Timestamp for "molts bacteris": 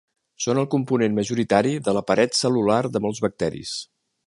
3.07-3.79